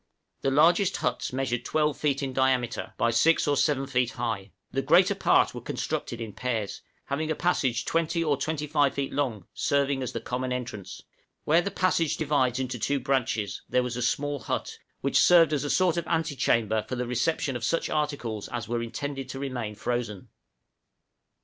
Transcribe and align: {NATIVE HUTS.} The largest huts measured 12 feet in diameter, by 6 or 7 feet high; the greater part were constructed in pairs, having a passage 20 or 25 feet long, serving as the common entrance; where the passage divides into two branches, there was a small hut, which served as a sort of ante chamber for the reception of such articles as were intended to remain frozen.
{NATIVE 0.01 0.31
HUTS.} 0.31 0.41
The 0.49 0.57
largest 0.63 0.97
huts 0.97 1.31
measured 1.31 1.63
12 1.63 1.95
feet 1.95 2.23
in 2.23 2.33
diameter, 2.33 2.95
by 2.97 3.11
6 3.11 3.47
or 3.47 3.55
7 3.55 3.85
feet 3.85 4.13
high; 4.13 4.49
the 4.71 4.81
greater 4.81 5.13
part 5.13 5.53
were 5.53 5.61
constructed 5.61 6.19
in 6.19 6.33
pairs, 6.33 6.81
having 7.05 7.29
a 7.29 7.35
passage 7.35 7.85
20 7.85 8.23
or 8.23 8.35
25 8.35 8.95
feet 8.95 9.13
long, 9.13 9.45
serving 9.53 10.01
as 10.01 10.11
the 10.11 10.19
common 10.19 10.51
entrance; 10.51 11.03
where 11.43 11.61
the 11.61 11.69
passage 11.69 12.17
divides 12.17 12.57
into 12.59 12.79
two 12.79 12.99
branches, 12.99 13.61
there 13.69 13.83
was 13.83 13.95
a 13.95 14.01
small 14.01 14.39
hut, 14.39 14.79
which 15.01 15.19
served 15.21 15.53
as 15.53 15.63
a 15.63 15.69
sort 15.69 15.97
of 15.97 16.07
ante 16.07 16.35
chamber 16.35 16.83
for 16.89 16.95
the 16.95 17.05
reception 17.05 17.55
of 17.55 17.63
such 17.63 17.87
articles 17.87 18.47
as 18.47 18.67
were 18.67 18.81
intended 18.81 19.29
to 19.29 19.37
remain 19.37 19.75
frozen. 19.75 20.29